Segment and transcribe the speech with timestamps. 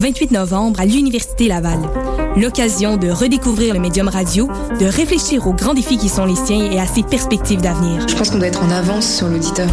[0.00, 1.80] 28 novembre à l'Université Laval.
[2.36, 4.46] L'occasion de redécouvrir le médium radio,
[4.78, 8.06] de réfléchir aux grands défis qui sont les siens et à ses perspectives d'avenir.
[8.06, 9.66] Je pense qu'on doit être en avance sur l'auditeur.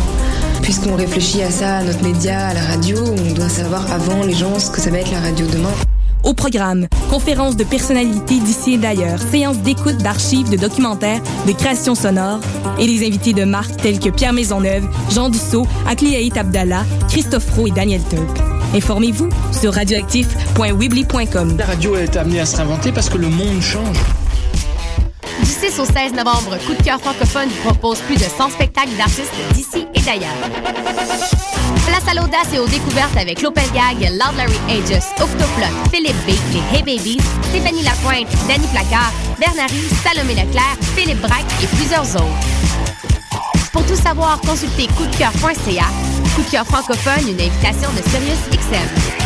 [0.64, 4.34] Puisqu'on réfléchit à ça, à notre média, à la radio, on doit savoir avant les
[4.34, 5.70] gens ce que ça va être la radio demain.
[6.24, 11.94] Au programme, conférences de personnalités d'ici et d'ailleurs, séances d'écoute d'archives, de documentaires, de créations
[11.94, 12.40] sonores
[12.80, 17.68] et des invités de marque tels que Pierre Maisonneuve, Jean Dussault, Akliaït Abdallah, Christophe Roux
[17.68, 18.56] et Daniel Turp.
[18.74, 21.58] Informez-vous sur radioactif.wibly.com.
[21.58, 23.98] La radio est amenée à se réinventer parce que le monde change.
[25.40, 28.96] Du 6 au 16 novembre, Coup de cœur francophone vous propose plus de 100 spectacles
[28.98, 30.36] d'artistes d'ici et d'ailleurs.
[31.86, 36.32] Place à l'audace et aux découvertes avec Lopez Gag, Loud Larry Aegis, Octoplot, Philippe B,
[36.52, 42.26] les Hey Babies, Stéphanie Lapointe, Danny Placard, Bernary, Salomé Leclerc, Philippe Braque et plusieurs autres.
[43.72, 45.86] Pour tout savoir, consultez coupdecoeur.ca.
[46.36, 49.26] Coup de cœur francophone, une invitation de Sirius XM.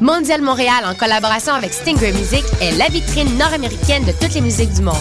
[0.00, 4.72] Mondial Montréal, en collaboration avec Stinger Music, est la vitrine nord-américaine de toutes les musiques
[4.72, 4.96] du monde.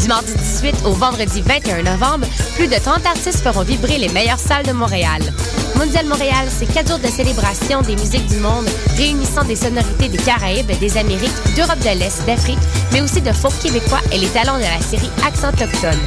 [0.00, 4.38] Du mardi 18 au vendredi 21 novembre, plus de 30 artistes feront vibrer les meilleures
[4.38, 5.20] salles de Montréal.
[5.76, 10.16] Mondial Montréal, c'est quatre jours de célébration des musiques du monde, réunissant des sonorités des
[10.18, 12.58] Caraïbes, des Amériques, d'Europe de l'Est, d'Afrique,
[12.92, 16.00] mais aussi de folk québécois et les talents de la série Accent Autochtone.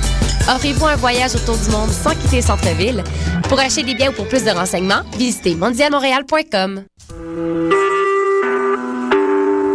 [0.54, 3.04] Offrez-vous un voyage autour du monde sans quitter le centre-ville.
[3.48, 6.84] Pour acheter des biens ou pour plus de renseignements, visitez mondialmontréal.com.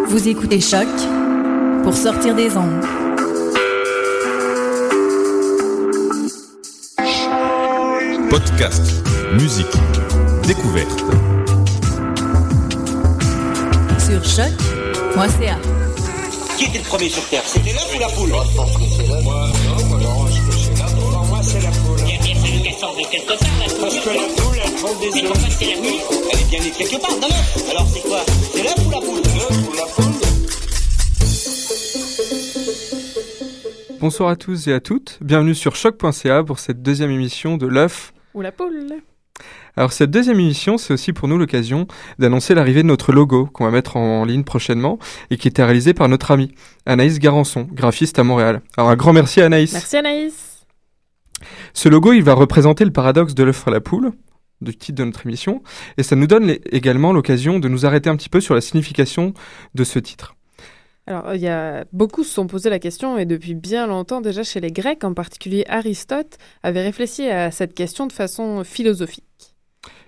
[0.08, 0.88] Vous écoutez Choc
[1.84, 2.84] pour sortir des ondes.
[8.30, 9.03] Podcast,
[9.34, 9.66] musique,
[10.46, 11.00] découverte.
[13.98, 15.58] Sur choc.ca.
[16.56, 17.42] Qui était le premier sur Terre?
[17.44, 18.28] C'était l'œuf ou la poule?
[18.30, 19.22] Moi, je pense que c'est l'œuf.
[19.24, 21.12] Moi, non, moi, non, je pense que c'est la poule.
[21.12, 21.98] Non, moi, c'est la poule.
[22.06, 23.80] Il y a bien fallu qu'elle sorte de quelque part, la poule.
[23.80, 25.14] Parce que la poule, elle prend des œufs.
[25.14, 26.00] Mais pourquoi c'est la nuit
[26.32, 27.70] Elle est bien née quelque part, dans l'œuf.
[27.70, 28.20] Alors, c'est quoi?
[28.54, 29.22] C'est l'œuf ou la poule?
[29.24, 30.14] L'œuf ou la poule?
[34.00, 38.12] Bonsoir à tous et à toutes, bienvenue sur choc.ca pour cette deuxième émission de l'œuf.
[38.34, 39.02] Ou la poule.
[39.76, 41.88] Alors cette deuxième émission, c'est aussi pour nous l'occasion
[42.20, 44.98] d'annoncer l'arrivée de notre logo qu'on va mettre en ligne prochainement
[45.30, 46.52] et qui était réalisé par notre amie
[46.86, 48.62] Anaïs Garançon, graphiste à Montréal.
[48.76, 49.72] Alors un grand merci à Anaïs.
[49.72, 50.66] Merci Anaïs.
[51.72, 54.12] Ce logo, il va représenter le paradoxe de l'œuf à la poule
[54.60, 55.62] du titre de notre émission
[55.98, 59.34] et ça nous donne également l'occasion de nous arrêter un petit peu sur la signification
[59.74, 60.36] de ce titre.
[61.06, 64.42] Alors, il y a beaucoup se sont posé la question, et depuis bien longtemps déjà
[64.42, 69.24] chez les Grecs, en particulier Aristote, avait réfléchi à cette question de façon philosophique.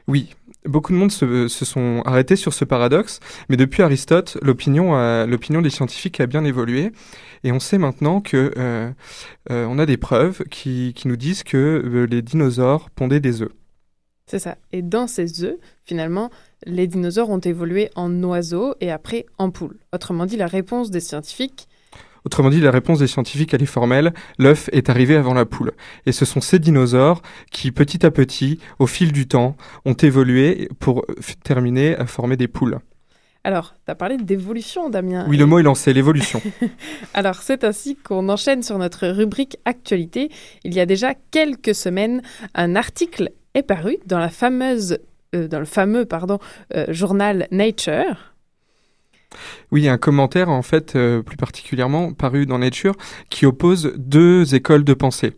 [0.09, 0.35] Oui,
[0.65, 4.93] beaucoup de monde se, sont arrêtés sur ce paradoxe, mais depuis Aristote, l'opinion,
[5.27, 6.93] l'opinion des scientifiques a bien évolué,
[7.45, 8.91] et on sait maintenant que euh,
[9.51, 13.43] euh, on a des preuves qui, qui nous disent que euh, les dinosaures pondaient des
[13.43, 13.53] œufs.
[14.29, 14.57] C'est ça.
[14.73, 16.31] Et dans ces œufs, finalement,
[16.65, 19.79] les dinosaures ont évolué en oiseaux et après en poules.
[19.93, 21.69] Autrement dit, la réponse des scientifiques.
[22.27, 24.13] Autrement dit, la réponse des scientifiques, elle est formelle.
[24.37, 25.73] L'œuf est arrivé avant la poule.
[26.07, 27.23] Et ce sont ces dinosaures
[27.53, 31.07] qui, petit à petit, au fil du temps, ont évolué pour
[31.45, 32.81] terminer à former des poules.
[33.45, 35.25] Alors, tu as parlé d'évolution, Damien.
[35.29, 36.43] Oui, le mot est lancé, l'évolution.
[37.15, 40.31] Alors, c'est ainsi qu'on enchaîne sur notre rubrique Actualité.
[40.65, 42.23] Il y a déjà quelques semaines,
[42.57, 44.99] un article est paru dans la fameuse
[45.37, 46.39] euh, dans le fameux pardon,
[46.75, 48.36] euh, journal Nature.
[49.73, 52.95] Oui, un commentaire en fait euh, plus particulièrement paru dans Nature
[53.31, 55.33] qui oppose deux écoles de pensée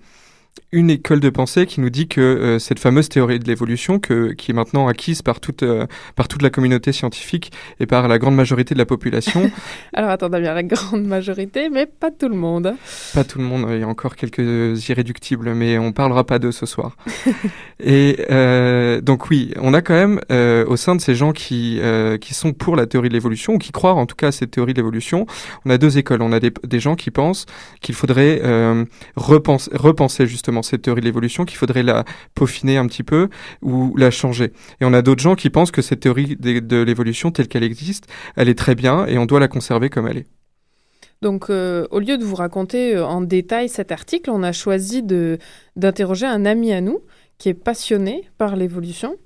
[0.72, 4.32] une école de pensée qui nous dit que euh, cette fameuse théorie de l'évolution, que,
[4.32, 5.86] qui est maintenant acquise par toute, euh,
[6.16, 9.50] par toute la communauté scientifique et par la grande majorité de la population.
[9.94, 12.74] Alors attends, bien la grande majorité, mais pas tout le monde.
[13.14, 16.52] Pas tout le monde, il y a encore quelques irréductibles, mais on parlera pas d'eux
[16.52, 16.96] ce soir.
[17.80, 20.20] et euh, donc oui, on a quand même
[20.68, 21.80] au sein de ces gens qui,
[22.20, 24.50] qui sont pour la théorie de l'évolution, ou qui croient en tout cas à cette
[24.50, 25.26] théorie de l'évolution,
[25.64, 26.22] on a deux écoles.
[26.22, 27.46] On a des, des gens qui pensent
[27.80, 28.42] qu'il faudrait
[29.16, 32.04] repenser, repenser justement cette théorie de l'évolution, qu'il faudrait la
[32.34, 33.28] peaufiner un petit peu
[33.62, 34.52] ou la changer.
[34.80, 38.06] Et on a d'autres gens qui pensent que cette théorie de, l'évolution telle qu'elle existe,
[38.36, 40.26] elle est très bien et on doit la conserver comme elle est.
[41.20, 45.02] Donc, euh, au lieu de vous raconter euh, en détail cet article, on a choisi
[45.02, 47.00] d'interroger un ami à nous
[47.38, 49.16] qui est passionné par l'évolution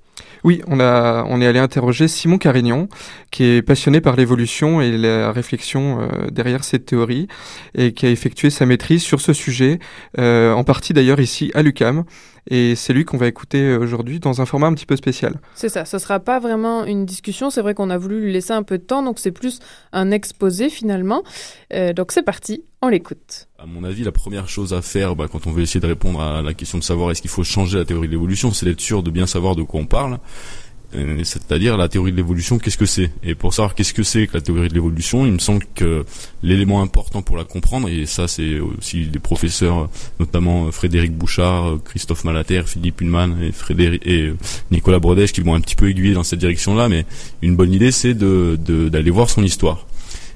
[0.43, 2.89] oui, on, a, on est allé interroger Simon Carignon,
[3.31, 7.27] qui est passionné par l'évolution et la réflexion euh, derrière cette théorie,
[7.75, 9.79] et qui a effectué sa maîtrise sur ce sujet,
[10.19, 12.03] euh, en partie d'ailleurs ici à l'UCAM.
[12.47, 15.39] Et c'est lui qu'on va écouter aujourd'hui dans un format un petit peu spécial.
[15.55, 18.51] C'est ça, ce sera pas vraiment une discussion, c'est vrai qu'on a voulu lui laisser
[18.51, 19.59] un peu de temps, donc c'est plus
[19.91, 21.23] un exposé finalement.
[21.73, 23.47] Euh, donc c'est parti, on l'écoute.
[23.57, 26.21] À mon avis, la première chose à faire bah, quand on veut essayer de répondre
[26.21, 28.81] à la question de savoir est-ce qu'il faut changer la théorie de l'évolution, c'est d'être
[28.81, 30.19] sûr de bien savoir de quoi on parle.
[30.95, 33.09] Euh, c'est-à-dire la théorie de l'évolution, qu'est-ce que c'est?
[33.23, 36.05] Et pour savoir qu'est-ce que c'est que la théorie de l'évolution, il me semble que
[36.43, 42.23] l'élément important pour la comprendre, et ça c'est aussi des professeurs, notamment Frédéric Bouchard, Christophe
[42.25, 43.53] Malater, Philippe Hullman et,
[44.05, 44.33] et
[44.71, 47.05] Nicolas Brodèche qui vont un petit peu aiguiller dans cette direction-là, mais
[47.41, 49.87] une bonne idée c'est d'aller de, d'aller voir son histoire.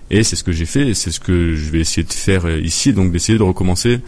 [0.10, 2.50] Et c'est ce que j'ai fait, et c'est ce que je vais essayer de faire
[2.60, 4.00] ici, donc d'essayer de recommencer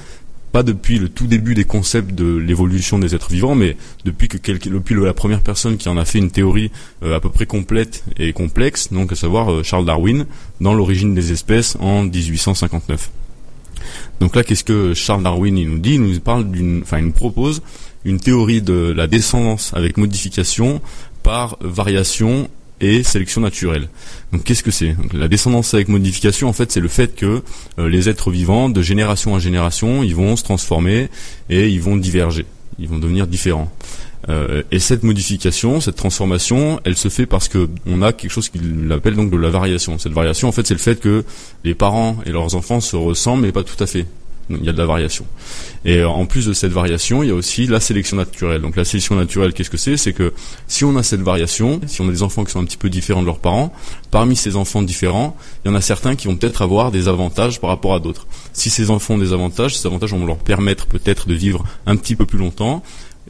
[0.52, 4.38] pas depuis le tout début des concepts de l'évolution des êtres vivants, mais depuis que
[4.70, 6.72] depuis la première personne qui en a fait une théorie
[7.04, 10.26] euh, à peu près complète et complexe, donc à savoir euh, Charles Darwin,
[10.62, 13.12] dans l'origine des espèces en 1859.
[14.20, 15.96] Donc là, qu'est-ce que Charles Darwin il nous dit?
[15.96, 17.62] Il nous parle d'une, enfin, il nous propose
[18.06, 20.82] une théorie de la descendance avec modification
[21.24, 22.50] par variation
[22.82, 23.90] et sélection naturelle.
[24.32, 24.96] Donc qu'est-ce que c'est?
[25.14, 27.42] La descendance avec modification, en fait, c'est le fait que
[27.78, 31.10] euh, les êtres vivants, de génération en génération, ils vont se transformer
[31.50, 32.46] et ils vont diverger,
[32.78, 33.72] ils vont devenir différents.
[34.28, 38.50] Euh, et cette modification, cette transformation, elle se fait parce que on a quelque chose
[38.50, 39.98] qu'il appelle donc de la variation.
[39.98, 41.24] Cette variation, en fait, c'est le fait que
[41.64, 44.06] les parents et leurs enfants se ressemblent, mais pas tout à fait
[44.50, 45.26] il y a de la variation.
[45.86, 48.62] Et euh, en plus de cette variation, il y a aussi la sélection naturelle.
[48.62, 49.98] Donc la sélection naturelle, qu'est-ce que c'est?
[49.98, 50.34] C'est que
[50.68, 52.90] si on a cette variation, si on a des enfants qui sont un petit peu
[52.90, 53.72] différents de leurs parents,
[54.12, 57.60] parmi ces enfants différents, il y en a certains qui vont peut-être avoir des avantages
[57.60, 58.28] par rapport à d'autres.
[58.54, 61.96] Si ces enfants ont des avantages, ces avantages vont leur permettre peut-être de vivre un
[61.96, 62.84] petit peu plus longtemps,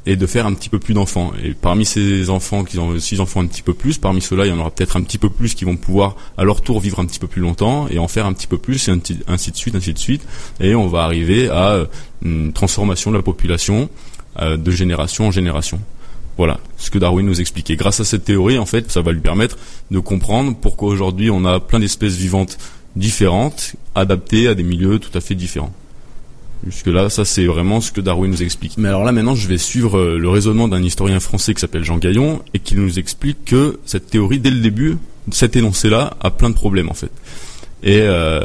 [0.10, 1.34] et de faire un petit peu plus d'enfants.
[1.44, 4.50] Et parmi ces enfants qui ont six enfants un petit peu plus, parmi ceux-là, il
[4.50, 7.00] y en aura peut-être un petit peu plus qui vont pouvoir à leur tour vivre
[7.00, 8.92] un petit peu plus longtemps et en faire un petit peu plus, et
[9.28, 10.24] ainsi de suite, ainsi de suite.
[10.60, 11.86] Et on va arriver à euh,
[12.24, 13.88] une transformation de la population
[14.40, 15.80] euh, de génération en génération.
[16.38, 17.76] Voilà ce que Darwin nous expliquait.
[17.76, 19.60] Grâce à cette théorie, en fait, ça va lui permettre
[19.92, 22.58] de comprendre pourquoi aujourd'hui on a plein d'espèces vivantes
[22.96, 25.72] différentes, adaptées à des milieux tout à fait différents.
[26.66, 28.78] Jusque là, ça c'est vraiment ce que Darwin nous explique.
[28.78, 31.86] Mais alors là maintenant, je vais suivre euh, le raisonnement d'un historien français qui s'appelle
[31.86, 34.98] Jean Gaillon et qui nous explique que cette théorie, dès le début,
[35.32, 37.12] cet énoncé-là a plein de problèmes en fait.
[37.82, 38.42] Et euh,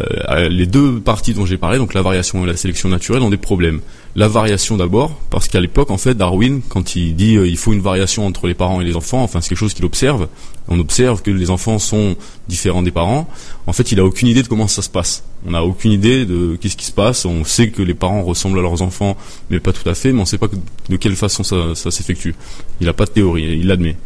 [0.48, 3.36] les deux parties dont j'ai parlé, donc la variation et la sélection naturelle, ont des
[3.36, 3.80] problèmes.
[4.14, 7.72] La variation d'abord, parce qu'à l'époque, en fait, Darwin, quand il dit euh, il faut
[7.72, 10.28] une variation entre les parents et les enfants, enfin c'est quelque chose qu'il observe.
[10.68, 12.14] On observe que les enfants sont
[12.46, 13.28] différents des parents.
[13.66, 15.24] En fait, il a aucune idée de comment ça se passe.
[15.44, 17.24] On n'a aucune idée de qu'est-ce qui se passe.
[17.24, 19.16] On sait que les parents ressemblent à leurs enfants,
[19.50, 20.12] mais pas tout à fait.
[20.12, 20.48] Mais on ne sait pas
[20.88, 22.36] de quelle façon ça, ça s'effectue.
[22.80, 23.58] Il n'a pas de théorie.
[23.58, 23.96] Il l'admet.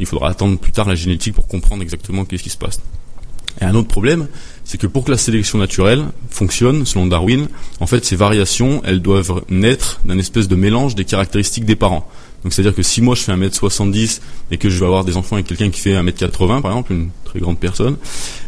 [0.00, 2.80] Il faudra attendre plus tard la génétique pour comprendre exactement qu'est-ce qui se passe.
[3.60, 4.28] Et un autre problème,
[4.68, 7.48] c'est que pour que la sélection naturelle fonctionne, selon Darwin,
[7.80, 12.06] en fait, ces variations, elles doivent naître d'un espèce de mélange des caractéristiques des parents.
[12.44, 14.20] Donc c'est-à-dire que si moi je fais 1m70
[14.50, 17.08] et que je vais avoir des enfants avec quelqu'un qui fait 1m80 par exemple, une
[17.24, 17.96] très grande personne,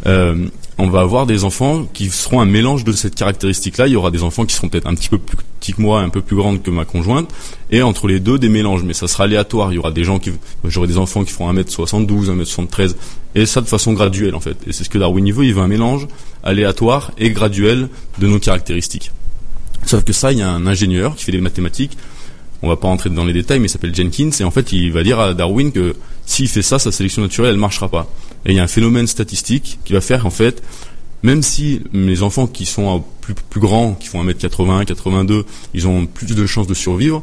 [0.06, 0.46] euh,
[0.78, 3.87] on va avoir des enfants qui seront un mélange de cette caractéristique-là.
[3.87, 6.00] Il y aura des enfants qui seront peut-être un petit peu plus petits que moi,
[6.00, 7.28] un peu plus grandes que ma conjointe,
[7.70, 8.82] et entre les deux des mélanges.
[8.82, 9.73] Mais ça sera aléatoire.
[9.73, 10.32] Il y aura des gens qui,
[10.64, 12.94] j'aurai des enfants qui feront 1m72, 1m73,
[13.34, 14.56] et ça de façon graduelle en fait.
[14.66, 15.44] Et c'est ce que Darwin veut.
[15.44, 16.06] Il veut un mélange
[16.42, 19.12] aléatoire et graduel de nos caractéristiques.
[19.86, 21.96] Sauf que ça, il y a un ingénieur qui fait des mathématiques
[22.62, 24.92] on va pas rentrer dans les détails, mais il s'appelle Jenkins, et en fait, il
[24.92, 25.96] va dire à Darwin que
[26.26, 28.08] s'il fait ça, sa sélection naturelle, elle marchera pas.
[28.44, 30.62] Et il y a un phénomène statistique qui va faire, en fait,
[31.22, 36.34] même si les enfants qui sont plus, grands, qui font 1m80, 82, ils ont plus
[36.34, 37.22] de chances de survivre,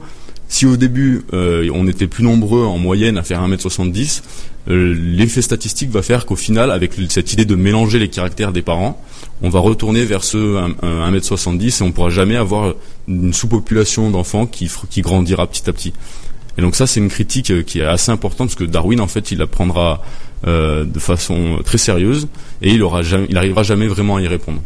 [0.49, 4.21] si au début euh, on était plus nombreux en moyenne à faire 1m70, euh,
[4.67, 9.01] l'effet statistique va faire qu'au final, avec cette idée de mélanger les caractères des parents,
[9.41, 10.37] on va retourner vers ce
[10.81, 12.73] 1m70 et on pourra jamais avoir
[13.07, 14.69] une sous-population d'enfants qui,
[15.01, 15.93] grandira petit à petit.
[16.57, 19.07] Et donc ça, c'est une critique euh, qui est assez importante parce que Darwin, en
[19.07, 20.01] fait, il la prendra
[20.47, 22.27] euh, de façon très sérieuse
[22.63, 24.59] et il aura jamais, il arrivera jamais vraiment à y répondre.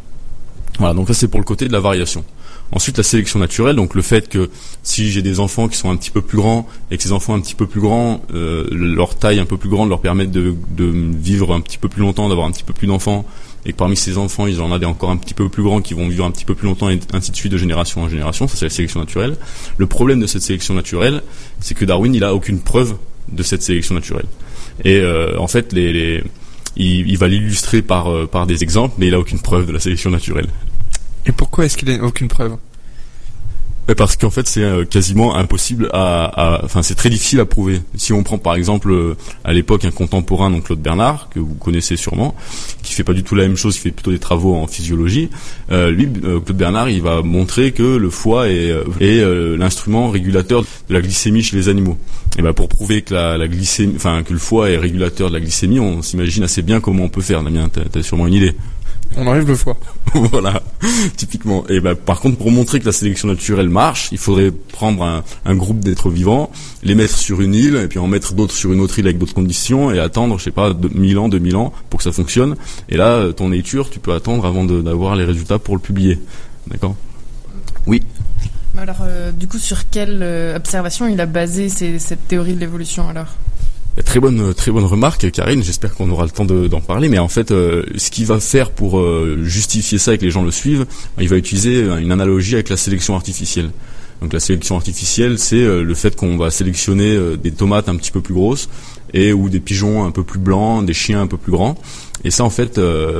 [0.79, 2.23] Voilà, donc ça c'est pour le côté de la variation.
[2.73, 4.49] Ensuite, la sélection naturelle, donc le fait que
[4.81, 7.33] si j'ai des enfants qui sont un petit peu plus grands et que ces enfants
[7.33, 10.55] un petit peu plus grands, euh, leur taille un peu plus grande leur permettent de,
[10.69, 13.25] de, vivre un petit peu plus longtemps, d'avoir un petit peu plus d'enfants,
[13.65, 15.81] et que parmi ces enfants, ils en a des encore un petit peu plus grands
[15.81, 18.09] qui vont vivre un petit peu plus longtemps et ainsi de suite de génération en
[18.09, 18.47] génération.
[18.47, 19.35] Ça, c'est la sélection naturelle.
[19.77, 21.21] Le problème de cette sélection naturelle,
[21.59, 22.95] c'est que Darwin, il a aucune preuve
[23.31, 24.25] de cette sélection naturelle.
[24.85, 26.23] Et euh, en fait, les, les
[26.77, 29.73] il, il, va l'illustrer par, euh, par des exemples, mais il a aucune preuve de
[29.73, 30.47] la sélection naturelle.
[31.25, 32.57] Et pourquoi est-ce qu'il n'a aucune preuve?
[33.97, 37.81] Parce qu'en fait c'est euh, quasiment impossible à, enfin c'est très difficile à prouver.
[37.95, 41.55] Si on prend par exemple euh, à l'époque un contemporain, donc Claude Bernard que vous
[41.55, 42.35] connaissez sûrement,
[42.83, 45.29] qui fait pas du tout la même chose, qui fait plutôt des travaux en physiologie.
[45.71, 48.71] Euh, lui, Claude Bernard, il va montrer que le foie est,
[49.57, 51.97] l'instrument régulateur de la glycémie chez les animaux.
[52.37, 53.97] Et ben pour prouver que la, glycémie,
[54.29, 57.43] le foie est régulateur de la glycémie, on s'imagine assez bien comment on peut faire.
[57.43, 58.55] Damien, t'as as sûrement une idée.
[59.17, 59.77] On enlève le foie.
[60.13, 60.61] voilà,
[61.17, 61.65] typiquement.
[61.67, 65.23] Et ben, par contre, pour montrer que la sélection naturelle marche, il faudrait prendre un,
[65.45, 66.51] un groupe d'êtres vivants,
[66.83, 69.17] les mettre sur une île, et puis en mettre d'autres sur une autre île avec
[69.17, 72.55] d'autres conditions, et attendre, je sais pas, 1000 ans, 2000 ans pour que ça fonctionne.
[72.89, 76.19] Et là, ton nature, tu peux attendre avant d'avoir les résultats pour le publier.
[76.67, 76.95] D'accord?
[77.87, 78.01] Oui.
[78.77, 83.09] Alors, euh, du coup, sur quelle euh, observation il a basé cette théorie de l'évolution
[83.09, 83.27] alors?
[84.05, 85.63] Très bonne, très bonne remarque, Karine.
[85.63, 87.09] J'espère qu'on aura le temps d'en parler.
[87.09, 90.31] Mais en fait, euh, ce qu'il va faire pour euh, justifier ça et que les
[90.31, 90.85] gens le suivent,
[91.19, 93.69] il va utiliser une analogie avec la sélection artificielle.
[94.21, 98.11] Donc la sélection artificielle, c'est euh, le fait qu'on va sélectionner des tomates un petit
[98.11, 98.69] peu plus grosses
[99.13, 101.77] et ou des pigeons un peu plus blancs, des chiens un peu plus grands.
[102.23, 102.79] Et ça, en fait,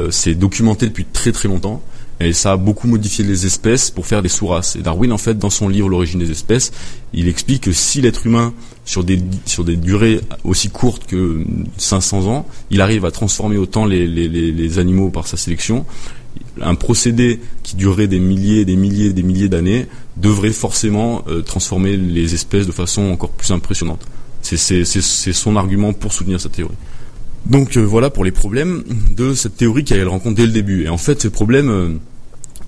[0.10, 1.82] c'est documenté depuis très très longtemps.
[2.24, 4.76] Et ça a beaucoup modifié les espèces pour faire des sous-races.
[4.76, 6.72] Et Darwin, en fait, dans son livre L'origine des espèces,
[7.14, 8.54] il explique que si l'être humain,
[8.86, 11.44] sur des, sur des durées aussi courtes que
[11.78, 15.86] 500 ans, il arrive à transformer autant les, les, animaux par sa sélection,
[16.62, 19.88] un procédé qui durerait des milliers, des milliers, des milliers d'années
[20.18, 24.06] devrait forcément euh, transformer les espèces de façon encore plus impressionnante.
[24.42, 26.76] C'est son argument pour soutenir cette théorie.
[27.46, 28.84] Donc euh, voilà pour les problèmes
[29.16, 30.84] de cette théorie qu'elle rencontre dès le début.
[30.84, 31.90] Et en fait, ces problèmes, euh,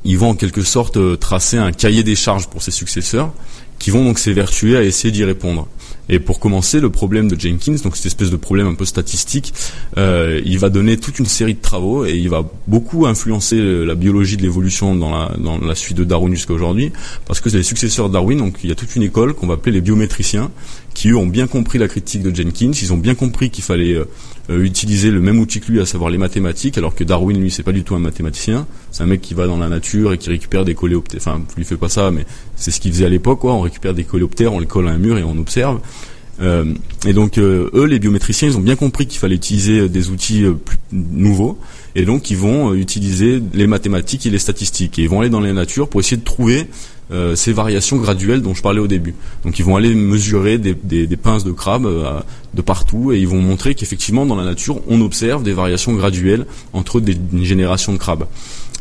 [0.06, 3.32] ils vont en quelque sorte euh, tracer un cahier des charges pour ses successeurs,
[3.80, 5.68] qui vont donc s'évertuer à essayer d'y répondre.
[6.10, 9.54] Et pour commencer, le problème de Jenkins, donc cette espèce de problème un peu statistique,
[9.98, 13.86] euh, il va donner toute une série de travaux et il va beaucoup influencer euh,
[13.86, 16.92] la biologie de l'évolution dans la, dans la suite de Darwin jusqu'à aujourd'hui,
[17.26, 19.48] parce que c'est les successeurs de Darwin, donc il y a toute une école qu'on
[19.48, 20.52] va appeler les biométriciens,
[20.94, 23.94] qui eux ont bien compris la critique de Jenkins, ils ont bien compris qu'il fallait
[23.94, 24.06] euh,
[24.50, 27.50] euh, utiliser le même outil que lui, à savoir les mathématiques, alors que Darwin, lui,
[27.50, 30.18] c'est pas du tout un mathématicien, c'est un mec qui va dans la nature et
[30.18, 33.10] qui récupère des coléoptères, enfin, lui fait pas ça, mais c'est ce qu'il faisait à
[33.10, 35.80] l'époque, quoi, on récupère des coléoptères, on les colle à un mur et on observe.
[36.42, 36.74] Euh,
[37.06, 40.46] et donc euh, eux, les biométriciens, ils ont bien compris qu'il fallait utiliser des outils
[40.66, 41.60] plus nouveaux,
[41.96, 45.40] et donc ils vont utiliser les mathématiques et les statistiques, et ils vont aller dans
[45.40, 46.68] la nature pour essayer de trouver
[47.12, 49.14] euh, ces variations graduelles dont je parlais au début.
[49.44, 52.22] Donc ils vont aller mesurer des, pinces de crabe euh,
[52.54, 56.46] de partout et ils vont montrer qu'effectivement dans la nature on observe des variations graduelles
[56.72, 58.26] entre des, une génération de crabes.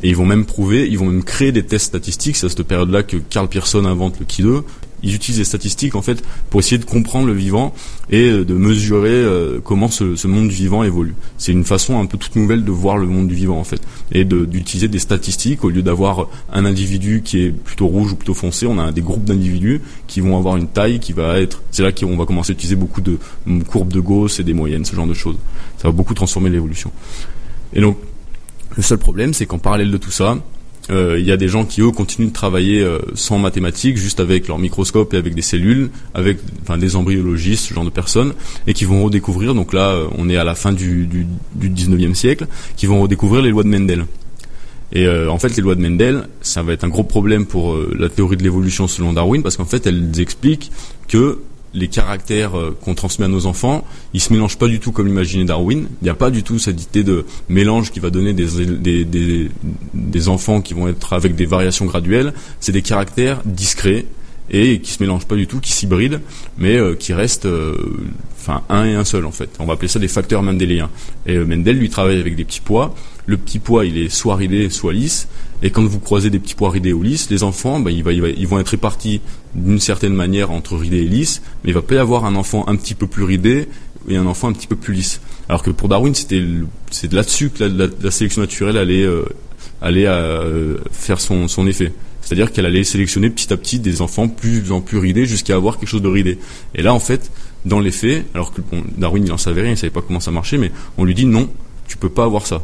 [0.03, 2.37] Et ils vont même prouver, ils vont même créer des tests statistiques.
[2.37, 4.63] C'est à cette période-là que Carl Pearson invente le Ki 2
[5.03, 7.75] ils utilisent des statistiques en fait pour essayer de comprendre le vivant
[8.11, 11.15] et euh, de mesurer euh, comment ce, ce, monde vivant évolue.
[11.39, 13.83] C'est une façon un peu toute nouvelle de voir le monde du vivant en fait
[14.13, 18.35] et d'utiliser des statistiques au lieu d'avoir un individu qui est plutôt rouge ou plutôt
[18.35, 21.63] foncé, on a des groupes d'individus qui vont avoir une taille qui va être.
[21.71, 23.19] C'est là qu'on va commencer à utiliser beaucoup de
[23.69, 25.37] courbes de Gauss et des moyennes, ce genre de choses.
[25.79, 26.93] Ça va beaucoup transformer l'évolution.
[27.75, 27.97] Et donc
[28.77, 30.39] le seul problème, c'est qu'en parallèle de tout ça,
[30.91, 34.21] euh, il y a des gens qui eux continuent de travailler euh, sans mathématiques, juste
[34.21, 38.35] avec leur microscope et avec des cellules, avec enfin des embryologistes, ce genre de personnes,
[38.67, 39.55] et qui vont redécouvrir.
[39.55, 43.01] Donc là, euh, on est à la fin du, du, du 19e siècle, qui vont
[43.01, 44.07] redécouvrir les lois de Mendel.
[44.95, 48.11] Et en fait, les lois de Mendel, ça va être un gros problème pour la
[48.11, 50.71] théorie de l'évolution selon Darwin, parce qu'en fait, elles expliquent
[51.09, 51.39] que
[51.75, 55.07] les caractères euh, qu'on transmet à nos enfants, ils se mélangent pas du tout comme
[55.07, 55.87] l'imaginait Darwin.
[56.01, 59.05] Il n'y a pas du tout cette idée de mélange qui va donner des, des,
[59.05, 59.51] des,
[59.95, 62.33] des enfants qui vont être avec des variations graduelles.
[62.61, 64.07] C'est des caractères discrets
[64.51, 66.21] et qui se mélangent pas du tout, qui s'hybrident,
[66.59, 67.77] mais euh, qui restent, euh,
[68.39, 69.51] enfin un et un seul en fait.
[69.59, 70.91] On va appeler ça des facteurs mendéliens.
[71.27, 72.95] Et Mendel lui travaille avec des petits pois.
[73.27, 75.29] Le petit pois, il est soit ridé, soit lisse.
[75.63, 78.59] Et quand vous croisez des petits pois ridés ou lisses, les enfants, bah, ils, vont
[78.59, 79.21] être répartis
[79.55, 82.65] d'une certaine manière entre ridé et lisse, mais il va pas y avoir un enfant
[82.69, 83.69] un petit peu plus ridé
[84.09, 85.21] et un enfant un petit peu plus lisse.
[85.49, 89.23] Alors que pour Darwin, c'est là-dessus que la, sélection naturelle allait euh,
[89.85, 91.93] euh, faire son effet.
[92.33, 95.79] C'est-à-dire qu'elle allait sélectionner petit à petit des enfants plus en plus ridés jusqu'à avoir
[95.79, 96.39] quelque chose de ridé.
[96.75, 97.31] Et là, en fait,
[97.67, 98.63] dans les faits, alors que
[98.97, 101.27] Darwin il en savait rien, il savait pas comment ça marchait, mais on lui dit
[101.27, 101.51] non,
[101.87, 102.63] tu peux pas avoir ça.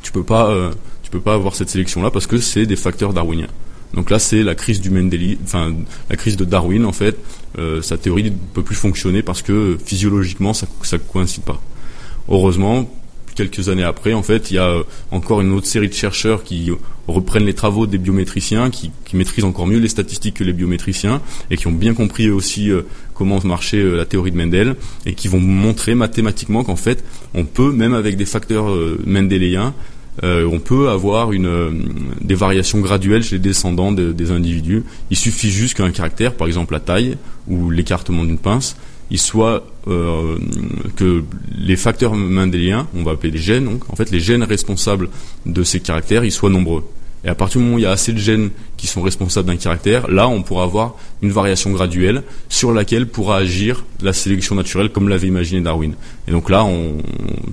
[0.00, 0.70] Tu peux pas euh,
[1.02, 3.48] tu peux pas avoir cette sélection là parce que c'est des facteurs darwiniens.
[3.92, 5.74] Donc là, c'est la crise du Mendeli, enfin
[6.08, 7.18] la crise de Darwin en fait.
[7.58, 11.60] Euh, sa théorie ne peut plus fonctionner parce que physiologiquement, ça ne coïncide pas.
[12.30, 12.90] Heureusement,
[13.38, 16.44] quelques années après, en fait, il y a euh, encore une autre série de chercheurs
[16.44, 16.70] qui
[17.06, 21.56] reprennent les travaux des biométriciens, qui, maîtrisent encore mieux les statistiques que les biométriciens et
[21.56, 22.82] qui ont bien compris aussi euh,
[23.14, 24.76] comment marchait la théorie de Mendel
[25.06, 27.04] et qui vont montrer mathématiquement qu'en fait,
[27.34, 28.68] on peut même avec des facteurs
[29.06, 29.74] mendéliens
[30.24, 31.70] euh, on peut avoir euh,
[32.20, 34.82] des variations graduelles chez les descendants de- des individus.
[35.10, 37.16] Il suffit juste qu'un caractère, par exemple la taille
[37.46, 38.76] ou l'écartement d'une pince,
[39.10, 40.36] il soit euh,
[40.96, 41.24] que
[41.56, 45.08] les facteurs mendéliens, on va appeler les gènes, donc en fait les gènes responsables
[45.46, 46.84] de ces caractères, ils soient nombreux.
[47.24, 49.48] Et à partir du moment où il y a assez de gènes qui sont responsables
[49.48, 54.54] d'un caractère, là on pourra avoir une variation graduelle sur laquelle pourra agir la sélection
[54.54, 55.94] naturelle comme l'avait imaginé Darwin.
[56.28, 56.98] Et donc là, on,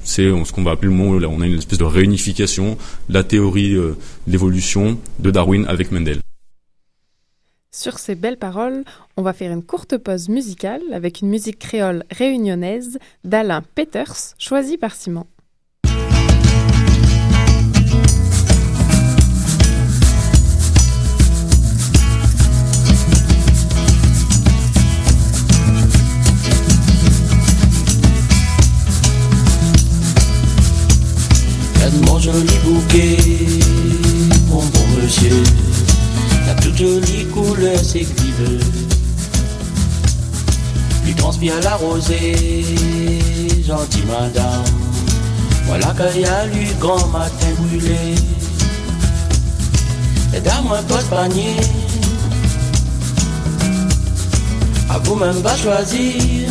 [0.04, 2.78] c'est ce qu'on va appeler le moment, on a une espèce de réunification
[3.10, 3.98] de la théorie euh,
[4.28, 6.20] d'évolution de Darwin avec Mendel.
[7.78, 8.86] Sur ces belles paroles,
[9.18, 14.78] on va faire une courte pause musicale avec une musique créole réunionnaise d'Alain Peters, choisie
[14.78, 15.26] par Simon.
[32.22, 33.18] Joli bouquet,
[34.50, 35.44] mon bon monsieur.
[36.48, 37.26] La toute jolie
[37.74, 38.60] tu veux.
[41.04, 42.64] Lui transpire la rosée,
[43.66, 44.64] gentille madame.
[45.66, 48.16] Voilà qu'il y a lui grand matin brûlé.
[50.36, 51.56] Et dans mon poste panier,
[54.90, 56.50] à vous-même va choisir.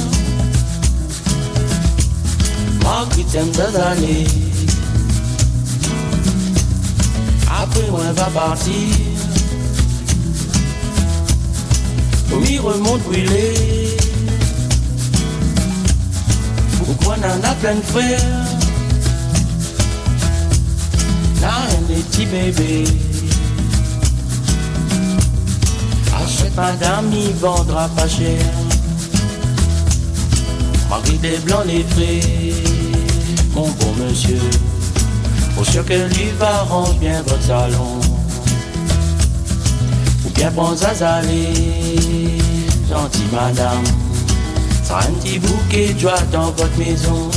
[2.83, 4.27] Marguerite t'aime d'aller.
[7.49, 9.14] Après moi va partir
[12.41, 13.97] M'y remonte brûlé.
[16.85, 18.21] Pourquoi n'en a plein de frères?
[21.41, 22.85] N'a un des petits bébés.
[26.17, 28.45] Achète madame, il vendra pas cher.
[30.91, 32.21] Malgré des blancs les frais.
[33.55, 34.41] Mon bon monsieur
[35.55, 38.01] pour sûr que lui va range bien votre salon.
[40.25, 41.21] Ou bien prendre à
[43.33, 43.85] Madame.
[44.83, 47.31] Ça un petit bouquet de joie dans votre maison.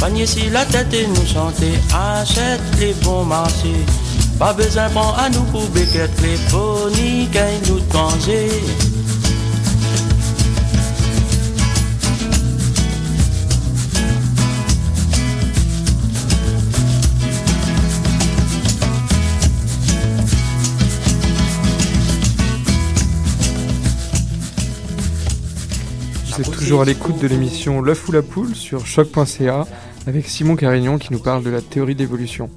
[0.00, 3.84] Panier si la tête et nous chanter Achète les bons marchés.
[4.38, 8.50] Pas besoin prendre à nous pour béquette les ponies Qu'il nous de manger
[26.62, 29.66] toujours à l'écoute de l'émission L'œuf ou la poule sur choc.ca
[30.06, 32.48] avec Simon Carignon qui nous parle de la théorie d'évolution.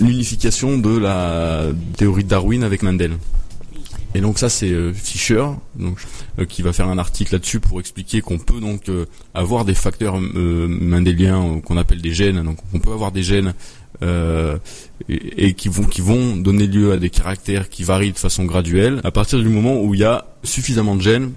[0.00, 1.64] L'unification de la
[1.96, 3.16] théorie de Darwin avec Mendel.
[4.14, 5.98] Et donc ça c'est euh, Fischer donc,
[6.38, 9.74] euh, qui va faire un article là-dessus pour expliquer qu'on peut donc euh, avoir des
[9.74, 12.40] facteurs mendéliens qu'on appelle des gènes.
[12.44, 13.52] Donc on peut avoir des gènes
[14.00, 14.56] et,
[15.08, 19.00] et qui vont qui vont donner lieu à des caractères qui varient de façon graduelle
[19.02, 21.32] à partir du moment où il y a suffisamment de gènes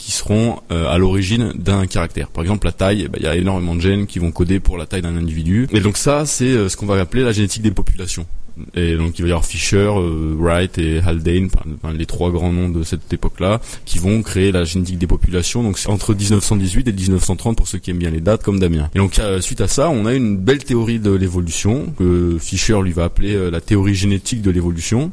[0.00, 2.28] qui seront euh, à l'origine d'un caractère.
[2.28, 4.78] Par exemple, la taille, bah, il y a énormément de gènes qui vont coder pour
[4.78, 5.68] la taille d'un individu.
[5.72, 8.26] Et donc ça, c'est euh, ce qu'on va appeler la génétique des populations.
[8.74, 11.48] Et donc il va y avoir Fisher, euh, Wright et Haldane,
[11.94, 15.62] les trois grands noms de cette époque-là, qui vont créer la génétique des populations.
[15.62, 18.90] Donc c'est entre 1918 et 1930 pour ceux qui aiment bien les dates, comme Damien.
[18.94, 22.92] Et donc suite à ça, on a une belle théorie de l'évolution que Fisher lui
[22.92, 25.10] va appeler la théorie génétique de l'évolution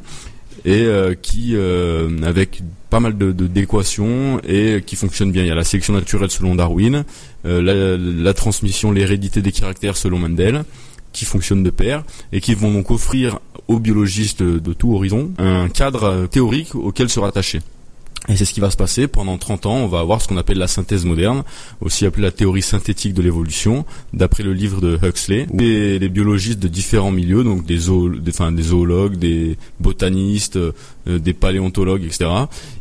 [0.67, 5.43] et euh, qui euh, avec pas mal de d'équations et qui fonctionne bien.
[5.43, 7.05] Il y a la sélection naturelle selon Darwin,
[7.45, 10.65] euh, la, transmission, l'hérédité des caractères selon Mendel,
[11.13, 12.03] qui fonctionne de pair
[12.33, 17.09] et qui vont donc offrir aux biologistes de, de tout horizon un cadre théorique auquel
[17.09, 17.61] se rattacher.
[18.29, 19.75] Et c'est ce qui va se passer pendant 30 ans.
[19.77, 21.43] On va avoir ce qu'on appelle la synthèse moderne,
[21.79, 25.47] aussi appelée la théorie synthétique de l'évolution, d'après le livre de Huxley.
[25.49, 30.73] Où les, biologistes de différents milieux, donc des, zoo, enfin, des zoologues, des botanistes, euh,
[31.07, 32.29] des paléontologues, etc.,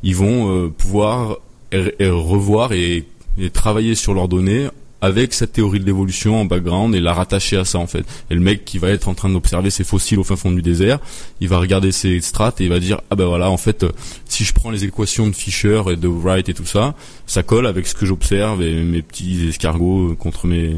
[0.02, 1.36] ils vont euh, pouvoir
[1.70, 3.04] er- er- revoir et
[3.52, 4.68] travailler sur leurs données
[5.00, 8.04] avec cette théorie de l'évolution en background et la rattacher à ça en fait.
[8.30, 10.62] Et le mec qui va être en train d'observer ces fossiles au fin fond du
[10.62, 10.98] désert,
[11.40, 13.90] il va regarder ces strates et il va dire ah ben voilà en fait euh,
[14.24, 16.94] si je prends les équations de Fisher et de Wright et tout ça,
[17.26, 20.76] ça colle avec ce que j'observe et mes petits escargots euh, contre mes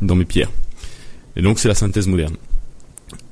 [0.00, 0.50] dans mes pierres.
[1.36, 2.36] Et donc c'est la synthèse moderne.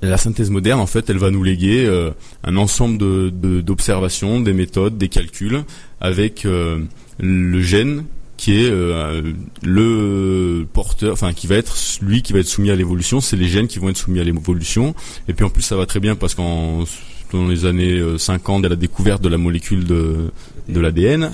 [0.03, 2.11] La synthèse moderne, en fait, elle va nous léguer euh,
[2.45, 5.65] un ensemble de d'observations, des méthodes, des calculs,
[6.01, 8.05] avec le gène
[8.39, 12.77] qui est euh, le porteur, enfin qui va être lui qui va être soumis à
[12.77, 13.21] l'évolution.
[13.21, 14.95] C'est les gènes qui vont être soumis à l'évolution.
[15.29, 16.85] Et puis en plus, ça va très bien parce qu'en
[17.33, 20.31] dans les années euh, 50, il y a la découverte de la molécule de,
[20.69, 21.31] de l'ADN.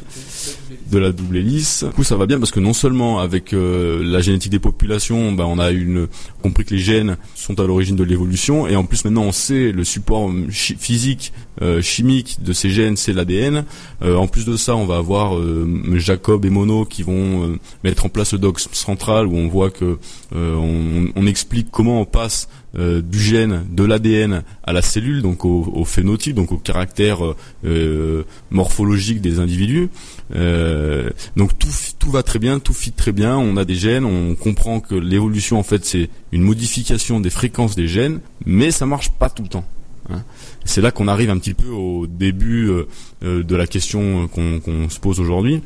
[0.91, 1.85] de la double hélice.
[1.85, 5.33] Du coup, ça va bien parce que non seulement avec euh, la génétique des populations,
[5.33, 6.07] bah, on a une
[6.43, 9.73] compris que les gènes sont à l'origine de l'évolution, et en plus maintenant on sait
[9.73, 13.65] le support physique, euh, chimique de ces gènes, c'est l'ADN.
[14.03, 15.41] Euh, en plus de ça, on va avoir
[15.95, 19.99] Jacob et Mono qui vont mettre en place le doc central où on voit que
[20.35, 25.45] on, on, explique comment on passe euh, du gène, de l'ADN à la cellule, donc
[25.45, 27.21] au, phénotype, donc au caractère
[27.65, 29.91] euh, morphologique des individus.
[30.35, 31.69] Euh, donc tout,
[32.01, 33.37] tout va très bien, tout fit très bien.
[33.37, 37.77] On a des gènes, on comprend que l'évolution en fait c'est une modification des fréquences
[37.77, 39.65] des gènes, mais ça marche pas tout le temps.
[40.11, 40.25] Hein.
[40.65, 42.71] C'est là qu'on arrive un petit peu au début
[43.23, 45.63] de la question qu'on se pose aujourd'hui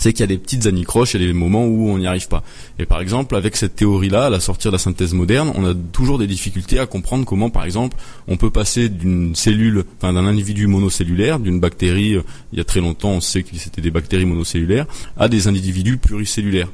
[0.00, 2.42] c'est qu'il y a des petites anicroches et des moments où on n'y arrive pas.
[2.78, 5.74] Et par exemple, avec cette théorie-là, à la sortir de la synthèse moderne, on a
[5.74, 10.24] toujours des difficultés à comprendre comment, par exemple, on peut passer d'une cellule, enfin d'un
[10.26, 13.90] individu monocellulaire, d'une bactérie, euh, il y a très longtemps, on sait que c'était des
[13.90, 14.86] bactéries monocellulaires,
[15.18, 16.68] à des individus pluricellulaires.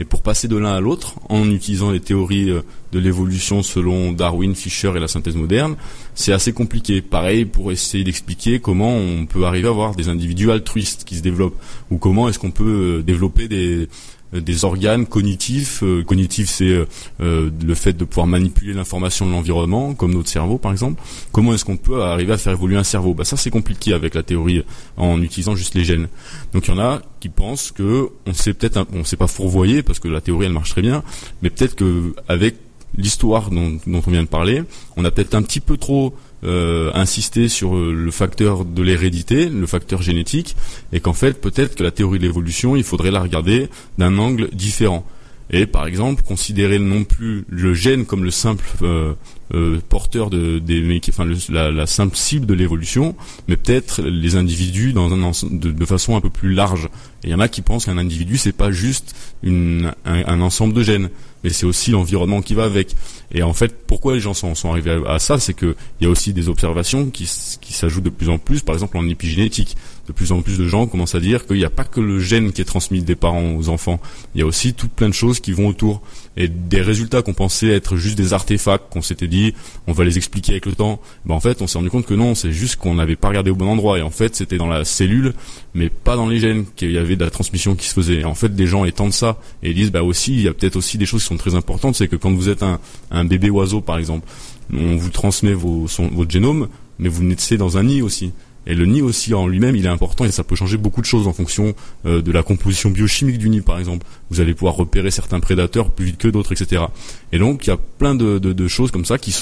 [0.00, 4.12] Et pour passer de l'un à l'autre, en utilisant les théories euh, de l'évolution selon
[4.12, 5.76] Darwin, Fischer et la synthèse moderne,
[6.14, 7.02] c'est assez compliqué.
[7.02, 11.22] Pareil pour essayer d'expliquer comment on peut arriver à avoir des individus altruistes qui se
[11.22, 11.60] développent,
[11.90, 13.90] ou comment est-ce qu'on peut euh, développer des,
[14.32, 15.82] des organes cognitifs.
[15.82, 16.86] Euh, cognitifs, c'est
[17.20, 21.02] euh, le fait de pouvoir manipuler l'information de l'environnement, comme notre cerveau par exemple.
[21.32, 23.14] Comment est-ce qu'on peut arriver à faire évoluer un cerveau?
[23.14, 24.64] Bah ça c'est compliqué avec la théorie
[24.96, 26.08] en utilisant juste les gènes.
[26.52, 29.82] Donc il y en a qui pensent que on sait peut-être, on sait pas fourvoyer
[29.82, 31.02] parce que la théorie elle marche très bien,
[31.42, 32.56] mais peut-être que avec
[32.96, 34.62] l'histoire dont, dont on vient de parler,
[34.96, 39.48] on a peut-être un petit peu trop euh, insister sur euh, le facteur de l'hérédité,
[39.48, 40.56] le facteur génétique,
[40.92, 44.48] et qu'en fait peut-être que la théorie de l'évolution, il faudrait la regarder d'un angle
[44.52, 45.04] différent.
[45.52, 49.14] Et par exemple, considérer non plus le gène comme le simple euh,
[49.52, 53.16] euh, porteur de, des, enfin la, la, simple cible de l'évolution,
[53.48, 56.88] mais peut-être les individus de, façon un peu plus large.
[57.24, 61.10] Il y en a qui pensent qu'un individu c'est pas juste un, ensemble de gènes,
[61.42, 62.94] mais c'est aussi l'environnement qui va avec.
[63.32, 66.08] Et en fait, pourquoi les gens sont, sont arrivés à, ça, c'est qu'il y a
[66.08, 69.76] aussi des observations qui s'ajoutent de plus en plus, par exemple en épigénétique.
[70.10, 72.18] De plus en plus de gens commencent à dire qu'il n'y a pas que le
[72.18, 74.00] gène qui est transmis des parents aux enfants,
[74.34, 76.02] il y a aussi tout plein de choses qui vont autour.
[76.36, 79.54] Et des résultats qu'on pensait être juste des artefacts, qu'on s'était dit,
[79.86, 82.14] on va les expliquer avec le temps, ben en fait, on s'est rendu compte que
[82.14, 84.00] non, c'est juste qu'on n'avait pas regardé au bon endroit.
[84.00, 85.32] Et en fait, c'était dans la cellule,
[85.74, 88.22] mais pas dans les gènes, qu'il y avait de la transmission qui se faisait.
[88.22, 90.74] Et en fait, des gens étendent ça et disent, bah aussi, il y a peut-être
[90.74, 93.80] aussi des choses qui sont très importantes, c'est que quand vous êtes un, bébé oiseau,
[93.80, 94.26] par exemple,
[94.72, 96.66] on vous transmet votre génome,
[96.98, 98.32] mais vous naissez dans un nid aussi.
[98.66, 101.06] Et le nid aussi en lui-même, il est important et ça peut changer beaucoup de
[101.06, 101.74] choses en fonction
[102.06, 104.06] euh, de la composition biochimique du nid, par exemple.
[104.30, 106.84] Vous allez pouvoir repérer certains prédateurs plus vite que d'autres, etc.
[107.32, 109.34] Et donc, il y a plein de, choses comme ça qui,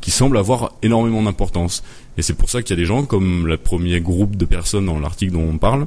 [0.00, 1.84] qui semblent avoir énormément d'importance.
[2.18, 4.86] Et c'est pour ça qu'il y a des gens, comme le premier groupe de personnes
[4.86, 5.86] dans l'article dont on parle,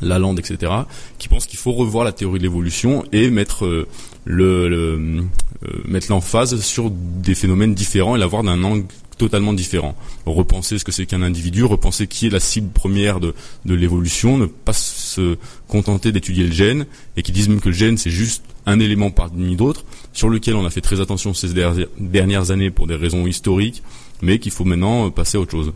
[0.00, 0.72] Lalande, etc.,
[1.18, 3.86] qui pensent qu'il faut revoir la théorie de l'évolution et mettre euh,
[4.24, 5.22] le, le
[5.64, 8.84] euh, mettre l'emphase sur des phénomènes différents et l'avoir d'un angle
[9.18, 9.96] totalement différent.
[10.26, 14.38] Repenser ce que c'est qu'un individu, repenser qui est la cible première de, de l'évolution,
[14.38, 15.36] ne pas se
[15.68, 19.10] contenter d'étudier le gène, et qui disent même que le gène c'est juste un élément
[19.10, 21.48] parmi d'autres, sur lequel on a fait très attention ces
[21.98, 23.82] dernières années pour des raisons historiques,
[24.22, 25.72] mais qu'il faut maintenant passer à autre chose.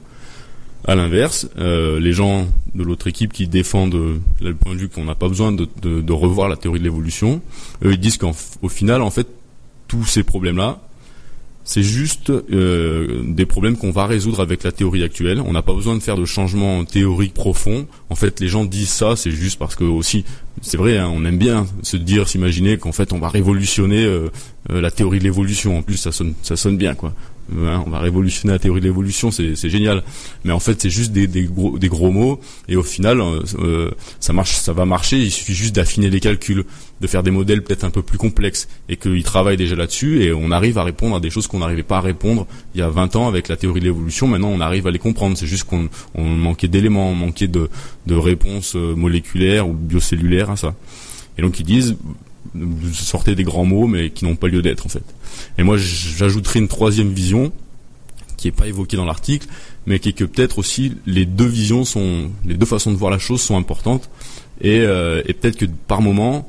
[0.86, 4.88] À l'inverse, euh, les gens de l'autre équipe qui défendent euh, le point de vue
[4.88, 7.42] qu'on n'a pas besoin de, de, de, revoir la théorie de l'évolution,
[7.84, 9.26] eux ils disent qu'au final, en fait,
[9.88, 10.80] tous ces problèmes-là,
[11.64, 15.40] c'est juste euh, des problèmes qu'on va résoudre avec la théorie actuelle.
[15.44, 17.86] On n'a pas besoin de faire de changements théoriques profonds.
[18.08, 20.24] En fait, les gens disent ça, c'est juste parce que aussi,
[20.62, 24.28] c'est vrai, hein, on aime bien se dire, s'imaginer qu'en fait, on va révolutionner euh,
[24.70, 25.78] euh, la théorie de l'évolution.
[25.78, 27.12] En plus, ça sonne, ça sonne bien, quoi.
[27.56, 30.02] Hein, on va révolutionner la théorie de l'évolution, c'est génial.
[30.44, 34.54] Mais en fait, c'est juste des, gros, mots, et au final, euh, euh, ça marche,
[34.54, 35.18] ça va marcher.
[35.18, 36.64] Il suffit juste d'affiner les calculs,
[37.00, 40.32] de faire des modèles peut-être un peu plus complexes, et qu'ils travaillent déjà là-dessus, et
[40.32, 42.88] on arrive à répondre à des choses qu'on n'arrivait pas à répondre il y a
[42.88, 44.26] 20 ans avec la théorie de l'évolution.
[44.26, 45.36] Maintenant, on arrive à les comprendre.
[45.36, 47.68] C'est juste qu'on on manquait d'éléments, on manquait de,
[48.06, 50.74] de réponses euh, moléculaires ou biocellulaires à ça.
[51.38, 51.96] Et donc ils disent,
[52.92, 55.04] sortez des grands mots, mais qui n'ont pas lieu d'être en fait.
[55.58, 57.52] Et moi, j'ajouterai une troisième vision
[58.36, 59.46] qui n'est pas évoquée dans l'article,
[59.86, 63.10] mais qui est que peut-être aussi les deux visions sont, les deux façons de voir
[63.10, 64.08] la chose sont importantes,
[64.60, 66.48] et, euh, peut-être que par moment,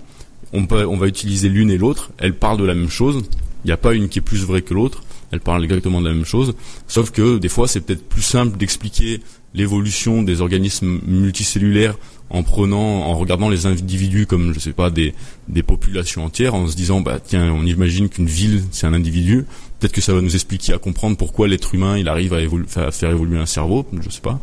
[0.54, 2.12] on, on va utiliser l'une et l'autre.
[2.18, 3.24] Elles parlent de la même chose.
[3.64, 5.04] Il n'y a pas une qui est plus vraie que l'autre.
[5.32, 6.54] Elles parlent exactement de la même chose,
[6.88, 9.22] sauf que des fois c'est peut-être plus simple d'expliquer
[9.54, 11.98] l'évolution des organismes multicellulaires
[12.30, 15.14] en prenant, en regardant les individus comme je sais pas des
[15.50, 19.46] des populations entières, en se disant bah tiens on imagine qu'une ville c'est un individu,
[19.80, 22.38] peut-être que ça va nous expliquer à comprendre pourquoi l'être humain il arrive à,
[22.82, 24.40] à, faire évoluer un cerveau, je sais pas,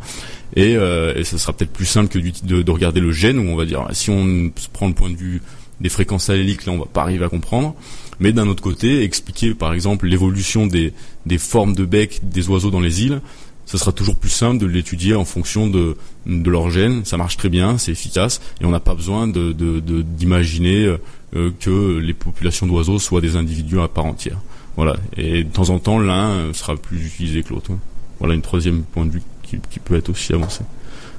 [0.55, 3.49] et, euh, et ça sera peut-être plus simple que de, de, regarder le gène où
[3.49, 5.41] on va dire si on prend le point de vue
[5.81, 7.75] des fréquences alléliques là on va pas arriver à comprendre,
[8.19, 10.93] mais d'un autre côté expliquer par exemple l'évolution des
[11.37, 13.21] formes de bec des oiseaux dans les îles
[13.69, 17.05] ce sera toujours plus simple de l'étudier en fonction de, de leur gène.
[17.05, 20.97] Ça marche très bien, c'est efficace, et on n'a pas besoin d'imaginer
[21.35, 24.39] euh, que les populations d'oiseaux soient des individus à part entière.
[24.75, 24.95] Voilà.
[25.17, 27.69] Et de temps en temps, l'un sera plus utilisé que l'autre.
[28.17, 30.61] Voilà une troisième point de vue qui, qui peut être aussi avancé.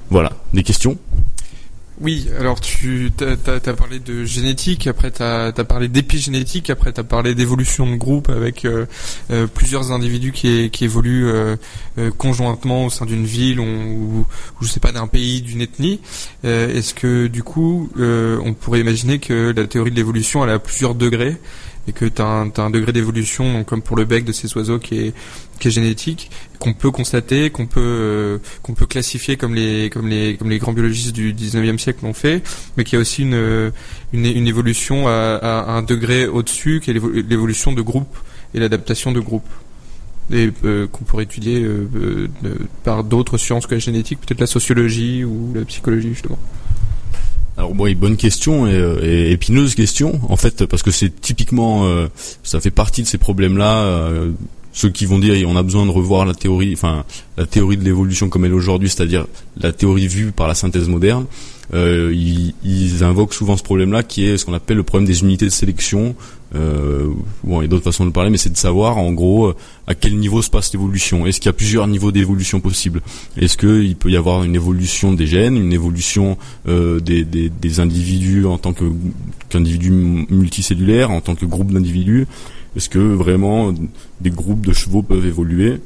[0.09, 0.33] Voilà.
[0.53, 0.97] Des questions?
[2.01, 7.35] Oui, alors tu as, parlé de génétique, après tu as, parlé d'épigénétique, après tu parlé
[7.35, 8.87] d'évolution de groupe avec euh,
[9.29, 11.55] euh, plusieurs individus qui, qui évoluent euh,
[12.17, 14.25] conjointement au sein d'une ville ou, ou,
[14.61, 15.99] je sais pas d'un pays, d'une ethnie.
[16.43, 20.95] Est-ce que du coup on pourrait imaginer que la théorie de l'évolution elle a plusieurs
[20.95, 21.37] degrés
[21.87, 24.99] et que tu as, un degré d'évolution, comme pour le bec de ces oiseaux qui
[24.99, 25.13] est,
[25.61, 30.07] qui est génétique, qu'on peut constater, qu'on peut euh, qu'on peut classifier comme les comme
[30.07, 32.43] les comme les grands biologistes du 19e siècle l'ont fait,
[32.75, 33.71] mais qu'il y a aussi une
[34.11, 38.17] une, une évolution à, un degré au-dessus, qui est l'évolution de groupe
[38.53, 39.47] et l'adaptation de groupe
[40.33, 42.27] et euh, qu'on pourrait étudier euh,
[42.83, 46.39] par d'autres sciences que la génétique, peut-être la sociologie ou la psychologie justement.
[47.57, 51.85] Alors oui, bonne question et, et, épineuse question en fait parce que c'est typiquement
[52.43, 54.09] ça fait partie de ces problèmes là
[54.73, 57.03] ceux qui vont dire on a besoin de revoir la théorie, enfin
[57.37, 59.25] la théorie de l'évolution comme elle est aujourd'hui, c'est-à-dire
[59.57, 61.25] la théorie vue par la synthèse moderne,
[61.73, 65.21] euh, ils, ils, invoquent souvent ce problème-là qui est ce qu'on appelle le problème des
[65.21, 66.15] unités de sélection.
[66.53, 67.07] Euh,
[67.43, 69.53] bon, il y a d'autres façons de parler, mais c'est de savoir en gros
[69.87, 71.25] à quel niveau se passe l'évolution.
[71.25, 73.01] Est-ce qu'il y a plusieurs niveaux d'évolution possibles?
[73.37, 77.79] Est-ce qu'il peut y avoir une évolution des gènes, une évolution euh, des, des, des,
[77.79, 82.27] individus en tant qu'individus multicellulaires, en tant que groupe d'individus?
[82.75, 83.73] Est-ce que vraiment
[84.19, 85.79] des groupes de chevaux peuvent évoluer?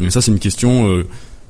[0.00, 1.06] Et ça, c'est une question euh,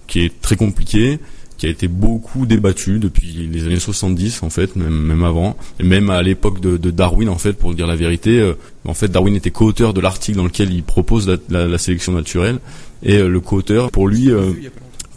[0.06, 1.18] qui est très compliquée,
[1.60, 5.82] qui a été beaucoup débattue depuis les années 70 en fait, même, même avant, et
[5.82, 8.40] même à l'époque de, Darwin en fait, pour dire la vérité.
[8.40, 8.54] Euh,
[8.86, 12.60] en fait, Darwin était co-auteur de l'article dans lequel il propose la, sélection naturelle,
[13.02, 14.30] et euh, le co-auteur, pour lui,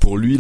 [0.01, 0.37] pour lui,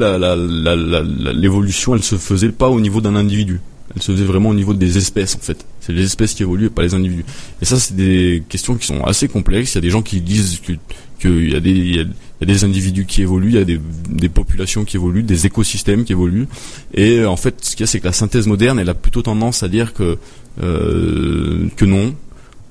[1.33, 3.61] l'évolution, elle se faisait pas au niveau d'un individu
[3.95, 5.65] elle se faisait vraiment au niveau des espèces en fait.
[5.79, 7.25] C'est les espèces qui évoluent et pas les individus.
[7.61, 9.73] Et ça, c'est des questions qui sont assez complexes.
[9.73, 10.73] Il y a des gens qui disent que
[11.19, 12.05] qu'il y a des
[12.45, 16.47] des individus qui évoluent, il y a des, populations qui évoluent, des écosystèmes qui évoluent.
[16.93, 19.21] Et en fait, ce qu'il y a, c'est que la synthèse moderne, elle a plutôt
[19.21, 20.17] tendance à dire que
[20.61, 22.13] euh, que non.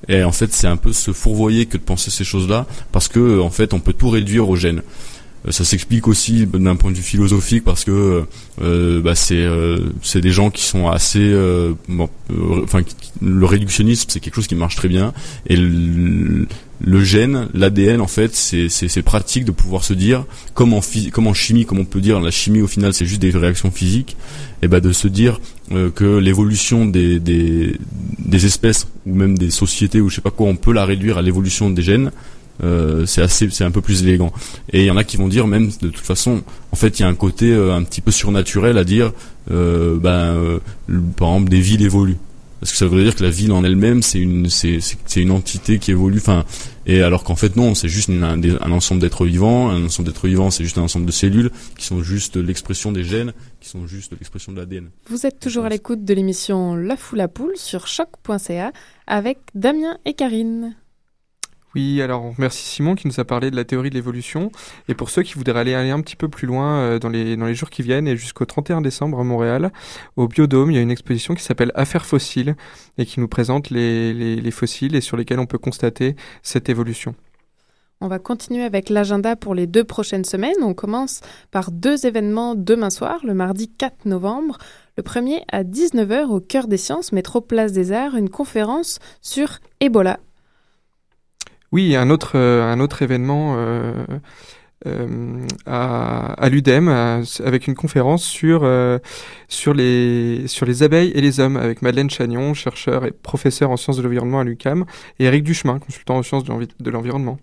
[0.09, 3.39] Et en fait, c'est un peu se fourvoyer que de penser ces choses-là, parce que
[3.39, 4.81] en fait, on peut tout réduire au gène.
[5.47, 8.23] Euh, ça s'explique aussi d'un point de vue philosophique parce que
[8.61, 11.33] euh, bah, c'est euh, c'est des gens qui sont assez
[12.63, 12.81] enfin
[13.21, 15.13] le réductionnisme c'est quelque chose qui marche très bien
[16.83, 21.79] le gène l'ADN en fait c'est pratique de pouvoir se dire comme en chimie comme
[21.79, 24.17] on peut dire la chimie au final c'est juste des réactions physiques
[24.61, 25.39] et bah de se dire
[25.95, 27.21] que l'évolution des,
[28.33, 31.21] espèces ou même des sociétés ou je sais pas quoi on peut la réduire à
[31.21, 32.11] l'évolution des gènes
[32.63, 34.31] euh, c'est assez, c'est un peu plus élégant.
[34.71, 37.01] Et il y en a qui vont dire même de toute façon, en fait, il
[37.01, 39.11] y a un côté euh, un petit peu surnaturel à dire,
[39.51, 40.59] euh, ben,
[41.17, 42.17] par exemple, des villes évoluent.
[42.63, 45.31] Parce que ça voudrait dire que la ville en elle-même, c'est une, c'est, c'est une
[45.31, 46.19] entité qui évolue.
[46.19, 46.45] Enfin,
[46.85, 49.69] et alors qu'en fait non, c'est juste un, un, ensemble d'êtres vivants.
[49.69, 53.03] Un ensemble d'êtres vivants, c'est juste un ensemble de cellules qui sont juste l'expression des
[53.03, 54.91] gènes, qui sont juste l'expression de l'ADN.
[55.09, 58.71] Vous êtes toujours à l'écoute de l'émission La Foule à Poule sur choc.ca
[59.07, 60.73] avec Damien et Karine.
[61.75, 64.51] Oui, alors merci Simon qui nous a parlé de la théorie de l'évolution.
[64.87, 67.69] Et pour ceux qui voudraient aller, un petit peu plus loin euh, dans, les, jours
[67.69, 69.71] qui viennent et jusqu'au 31 décembre à Montréal,
[70.15, 72.55] au Biodôme, il y a une exposition qui s'appelle Affaires fossiles
[72.97, 77.15] et qui nous présente les fossiles et sur lesquels on peut constater cette évolution.
[78.03, 80.61] On va continuer avec l'agenda pour les deux prochaines semaines.
[80.61, 84.57] On commence par deux événements demain soir, le mardi 4 novembre.
[84.97, 89.59] Le premier à 19h au Cœur des Sciences, métro Place des Arts, une conférence sur
[89.79, 90.19] Ebola
[91.73, 94.05] oui, un autre, euh, un autre événement euh,
[94.85, 98.69] euh, à, l'UDEM avec une conférence sur,
[99.47, 103.77] sur, les, sur les abeilles et les hommes avec Madeleine Chagnon, chercheur et professeur en
[103.77, 104.85] sciences de l'environnement à l'UCAM,
[105.17, 107.39] et Eric Duchemin, consultant en sciences de l'environnement.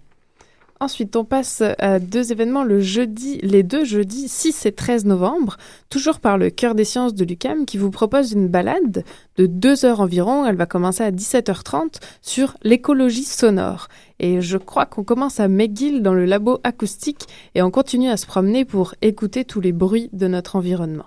[0.82, 5.58] Ensuite, on passe à deux événements le jeudi, les deux jeudis 6 et 13 novembre,
[5.90, 9.04] toujours par le Cœur des sciences de l'UCAM qui vous propose une balade
[9.36, 10.46] de deux heures environ.
[10.46, 13.88] Elle va commencer à 17h30 sur l'écologie sonore.
[14.22, 18.18] Et je crois qu'on commence à McGill dans le labo acoustique et on continue à
[18.18, 21.06] se promener pour écouter tous les bruits de notre environnement.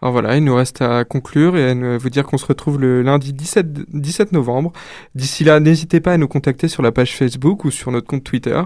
[0.00, 3.02] Alors voilà, il nous reste à conclure et à vous dire qu'on se retrouve le
[3.02, 4.72] lundi 17, 17 novembre.
[5.14, 8.24] D'ici là, n'hésitez pas à nous contacter sur la page Facebook ou sur notre compte
[8.24, 8.62] Twitter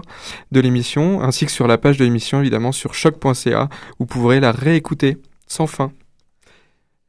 [0.53, 3.65] de l'émission, ainsi que sur la page de l'émission évidemment sur choc.ca,
[3.99, 5.91] où vous pourrez la réécouter sans fin.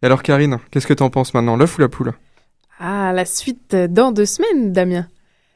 [0.02, 2.12] Et alors Karine, qu'est-ce que t'en penses maintenant, l'œuf ou la poule?
[2.78, 5.06] Ah, la suite dans deux semaines, Damien.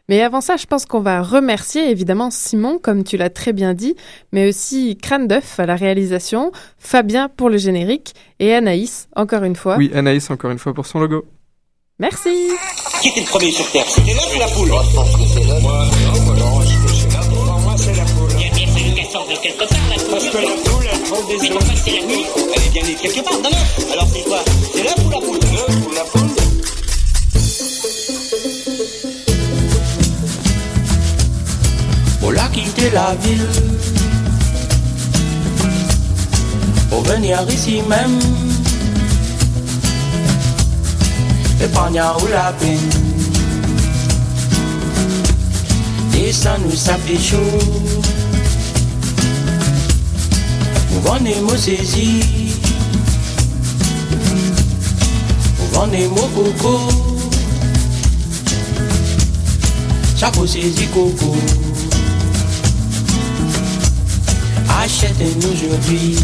[0.09, 3.75] Mais avant ça, je pense qu'on va remercier évidemment Simon, comme tu l'as très bien
[3.75, 3.95] dit,
[4.33, 9.55] mais aussi Crâne d'œuf à la réalisation, Fabien pour le générique et Anaïs, encore une
[9.55, 9.77] fois.
[9.77, 11.25] Oui, Anaïs, encore une fois pour son logo.
[12.01, 12.31] Merci.
[13.03, 13.85] Qui était le premier sur Terre?
[13.87, 14.69] C'était l'œuf ou la poule?
[14.69, 15.63] Moi, je pense que c'est l'œuf.
[15.63, 17.47] Moi, non, moi, non, je pense que c'est la poule.
[17.47, 18.31] Moi, c'est la poule.
[18.33, 20.11] Il y a bien fallu qu'elle sorte de quelque part, la poule.
[20.11, 21.43] Parce que la poule, elle prend des œufs.
[21.43, 22.25] Mais pourquoi c'est la nuit
[22.57, 23.93] Elle est bien née quelque part, d'un œuf.
[23.93, 24.43] Alors c'est quoi?
[24.73, 25.39] C'est l'œuf ou la poule?
[25.53, 26.40] L'œuf ou la poule
[32.21, 33.49] Pour la quitter la ville.
[36.91, 38.19] Pour venir ici même.
[41.63, 42.79] Épargne ou la peine.
[46.23, 47.37] Et ça nous ça chaud.
[50.91, 52.55] Vous vendez mots saisis.
[55.59, 56.79] Vous vendez mots coco.
[60.19, 61.35] Chapeau saisi coco
[64.79, 66.17] Achète-nous aujourd'hui